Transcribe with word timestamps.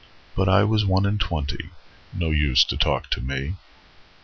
'But 0.33 0.49
I 0.49 0.63
was 0.63 0.83
one 0.83 1.05
and 1.05 1.19
twenty, 1.19 1.69
No 2.11 2.31
use 2.31 2.63
to 2.63 2.75
talk 2.75 3.11
to 3.11 3.21
me. 3.21 3.53